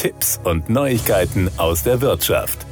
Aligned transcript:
Tipps 0.00 0.40
und 0.44 0.70
Neuigkeiten 0.70 1.50
aus 1.58 1.82
der 1.82 2.00
Wirtschaft. 2.00 2.64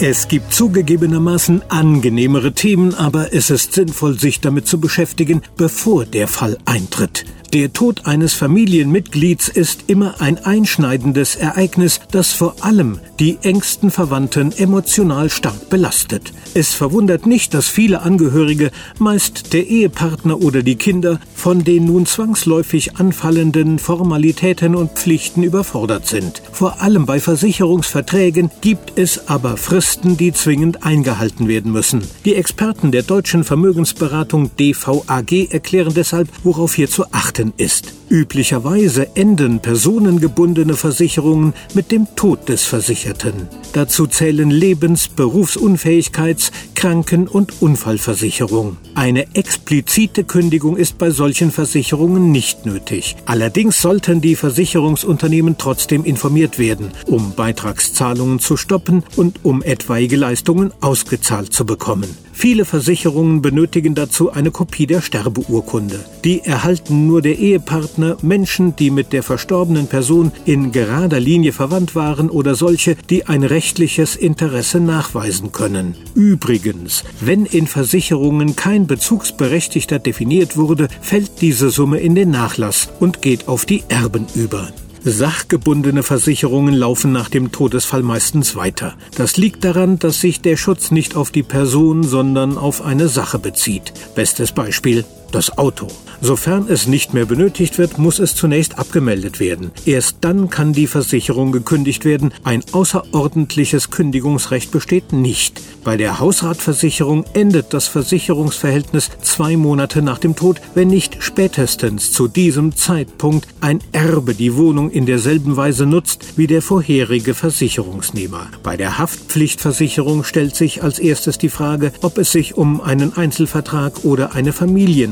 Es 0.00 0.26
gibt 0.26 0.52
zugegebenermaßen 0.52 1.62
angenehmere 1.70 2.54
Themen, 2.54 2.92
aber 2.96 3.32
es 3.32 3.50
ist 3.50 3.72
sinnvoll, 3.72 4.18
sich 4.18 4.40
damit 4.40 4.66
zu 4.66 4.80
beschäftigen, 4.80 5.42
bevor 5.56 6.06
der 6.06 6.26
Fall 6.26 6.58
eintritt. 6.64 7.24
Der 7.52 7.72
Tod 7.72 8.06
eines 8.06 8.34
Familienmitglieds 8.34 9.48
ist 9.48 9.84
immer 9.86 10.20
ein 10.20 10.44
einschneidendes 10.44 11.36
Ereignis, 11.36 12.00
das 12.10 12.32
vor 12.32 12.56
allem 12.60 12.98
die 13.20 13.38
engsten 13.42 13.92
Verwandten 13.92 14.50
emotional 14.50 15.30
stark 15.30 15.70
belastet. 15.70 16.32
Es 16.54 16.74
verwundert 16.74 17.24
nicht, 17.24 17.54
dass 17.54 17.68
viele 17.68 18.02
Angehörige, 18.02 18.72
meist 18.98 19.52
der 19.52 19.66
Ehepartner 19.68 20.42
oder 20.42 20.62
die 20.62 20.74
Kinder, 20.74 21.20
von 21.34 21.62
den 21.62 21.84
nun 21.84 22.04
zwangsläufig 22.04 22.96
anfallenden 22.96 23.78
Formalitäten 23.78 24.74
und 24.74 24.92
Pflichten 24.92 25.44
überfordert 25.44 26.06
sind. 26.06 26.42
Vor 26.50 26.82
allem 26.82 27.06
bei 27.06 27.20
Versicherungsverträgen 27.20 28.50
gibt 28.60 28.98
es 28.98 29.28
aber 29.28 29.56
Fristen, 29.56 30.16
die 30.16 30.32
zwingend 30.32 30.82
eingehalten 30.82 31.46
werden 31.46 31.72
müssen. 31.72 32.02
Die 32.24 32.34
Experten 32.34 32.90
der 32.90 33.02
deutschen 33.02 33.44
Vermögensberatung 33.44 34.50
DVAG 34.58 35.52
erklären 35.52 35.94
deshalb, 35.94 36.28
worauf 36.42 36.74
hier 36.74 36.90
zu 36.90 37.04
achten 37.12 37.35
achten 37.36 37.52
ist. 37.58 37.92
Üblicherweise 38.08 39.16
enden 39.16 39.60
personengebundene 39.60 40.74
Versicherungen 40.74 41.54
mit 41.74 41.90
dem 41.90 42.06
Tod 42.14 42.48
des 42.48 42.64
Versicherten. 42.64 43.48
Dazu 43.72 44.06
zählen 44.06 44.50
Lebens-, 44.50 45.08
Berufsunfähigkeits-, 45.08 46.52
Kranken- 46.76 47.26
und 47.26 47.62
Unfallversicherung. 47.62 48.76
Eine 48.94 49.34
explizite 49.34 50.24
Kündigung 50.24 50.76
ist 50.76 50.98
bei 50.98 51.10
solchen 51.10 51.50
Versicherungen 51.50 52.30
nicht 52.30 52.64
nötig. 52.64 53.16
Allerdings 53.24 53.80
sollten 53.80 54.20
die 54.20 54.36
Versicherungsunternehmen 54.36 55.56
trotzdem 55.58 56.04
informiert 56.04 56.58
werden, 56.58 56.92
um 57.06 57.32
Beitragszahlungen 57.34 58.38
zu 58.38 58.56
stoppen 58.56 59.02
und 59.16 59.44
um 59.44 59.62
etwaige 59.62 60.16
Leistungen 60.16 60.72
ausgezahlt 60.80 61.52
zu 61.52 61.66
bekommen. 61.66 62.16
Viele 62.38 62.66
Versicherungen 62.66 63.40
benötigen 63.40 63.94
dazu 63.94 64.30
eine 64.30 64.50
Kopie 64.50 64.86
der 64.86 65.00
Sterbeurkunde. 65.00 66.04
Die 66.22 66.40
erhalten 66.40 67.06
nur 67.06 67.22
der 67.22 67.38
Ehepartner, 67.38 67.95
Menschen, 68.22 68.76
die 68.76 68.90
mit 68.90 69.12
der 69.12 69.22
verstorbenen 69.22 69.86
Person 69.86 70.32
in 70.44 70.72
gerader 70.72 71.20
Linie 71.20 71.52
verwandt 71.52 71.94
waren 71.94 72.30
oder 72.30 72.54
solche, 72.54 72.96
die 73.10 73.26
ein 73.26 73.42
rechtliches 73.42 74.16
Interesse 74.16 74.80
nachweisen 74.80 75.52
können. 75.52 75.94
Übrigens, 76.14 77.04
wenn 77.20 77.46
in 77.46 77.66
Versicherungen 77.66 78.56
kein 78.56 78.86
Bezugsberechtigter 78.86 79.98
definiert 79.98 80.56
wurde, 80.56 80.88
fällt 81.00 81.40
diese 81.40 81.70
Summe 81.70 82.00
in 82.00 82.14
den 82.14 82.30
Nachlass 82.30 82.88
und 83.00 83.22
geht 83.22 83.48
auf 83.48 83.66
die 83.66 83.84
Erben 83.88 84.26
über. 84.34 84.68
Sachgebundene 85.08 86.02
Versicherungen 86.02 86.74
laufen 86.74 87.12
nach 87.12 87.28
dem 87.28 87.52
Todesfall 87.52 88.02
meistens 88.02 88.56
weiter. 88.56 88.94
Das 89.14 89.36
liegt 89.36 89.62
daran, 89.62 90.00
dass 90.00 90.20
sich 90.20 90.40
der 90.40 90.56
Schutz 90.56 90.90
nicht 90.90 91.14
auf 91.14 91.30
die 91.30 91.44
Person, 91.44 92.02
sondern 92.02 92.58
auf 92.58 92.84
eine 92.84 93.08
Sache 93.08 93.38
bezieht. 93.38 93.92
Bestes 94.16 94.50
Beispiel 94.50 95.04
das 95.32 95.56
Auto. 95.58 95.88
Sofern 96.20 96.66
es 96.68 96.86
nicht 96.86 97.12
mehr 97.14 97.26
benötigt 97.26 97.78
wird, 97.78 97.98
muss 97.98 98.18
es 98.18 98.34
zunächst 98.34 98.78
abgemeldet 98.78 99.38
werden. 99.38 99.70
Erst 99.84 100.18
dann 100.22 100.48
kann 100.48 100.72
die 100.72 100.86
Versicherung 100.86 101.52
gekündigt 101.52 102.04
werden. 102.04 102.32
Ein 102.42 102.62
außerordentliches 102.72 103.90
Kündigungsrecht 103.90 104.70
besteht 104.70 105.12
nicht. 105.12 105.60
Bei 105.84 105.96
der 105.96 106.18
Hausratversicherung 106.18 107.24
endet 107.34 107.72
das 107.72 107.86
Versicherungsverhältnis 107.86 109.10
zwei 109.22 109.56
Monate 109.56 110.02
nach 110.02 110.18
dem 110.18 110.34
Tod, 110.34 110.60
wenn 110.74 110.88
nicht 110.88 111.22
spätestens 111.22 112.12
zu 112.12 112.28
diesem 112.28 112.74
Zeitpunkt 112.74 113.46
ein 113.60 113.80
Erbe 113.92 114.34
die 114.34 114.56
Wohnung 114.56 114.90
in 114.90 115.06
derselben 115.06 115.56
Weise 115.56 115.86
nutzt 115.86 116.38
wie 116.38 116.46
der 116.46 116.62
vorherige 116.62 117.34
Versicherungsnehmer. 117.34 118.48
Bei 118.62 118.76
der 118.76 118.98
Haftpflichtversicherung 118.98 120.24
stellt 120.24 120.56
sich 120.56 120.82
als 120.82 120.98
erstes 120.98 121.38
die 121.38 121.50
Frage, 121.50 121.92
ob 122.02 122.18
es 122.18 122.32
sich 122.32 122.56
um 122.56 122.80
einen 122.80 123.16
Einzelvertrag 123.16 124.04
oder 124.04 124.34
eine 124.34 124.52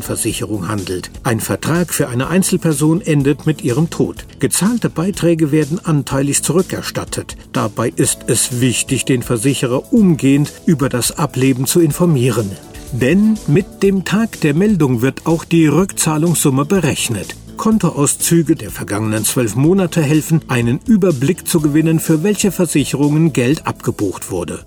Familienversicherung 0.05 0.69
handelt. 0.69 1.11
Ein 1.23 1.41
Vertrag 1.41 1.93
für 1.93 2.09
eine 2.09 2.29
Einzelperson 2.29 3.01
endet 3.01 3.47
mit 3.47 3.65
ihrem 3.65 3.89
Tod. 3.91 4.27
Gezahlte 4.39 4.91
Beiträge 4.91 5.51
werden 5.51 5.81
anteilig 5.83 6.43
zurückerstattet. 6.43 7.37
Dabei 7.53 7.93
ist 7.95 8.27
es 8.27 8.61
wichtig, 8.61 9.07
den 9.07 9.23
Versicherer 9.23 9.93
umgehend 9.93 10.53
über 10.67 10.89
das 10.89 11.19
Ableben 11.19 11.67
zu 11.67 11.81
informieren. 11.81 12.51
Denn 12.93 13.39
mit 13.47 13.83
dem 13.83 14.05
Tag 14.05 14.41
der 14.43 14.55
Meldung 14.55 15.01
wird 15.01 15.27
auch 15.27 15.45
die 15.45 15.67
Rückzahlungssumme 15.67 16.65
berechnet. 16.65 17.35
Kontoauszüge 17.57 18.57
der 18.57 18.71
vergangenen 18.71 19.25
zwölf 19.25 19.57
Monate 19.57 20.03
helfen, 20.03 20.43
einen 20.49 20.81
Überblick 20.87 21.49
zu 21.49 21.61
gewinnen, 21.61 21.99
für 21.99 22.23
welche 22.23 22.53
Versicherungen 22.53 23.33
Geld 23.33 23.67
abgebucht 23.67 24.31
wurde. 24.31 24.67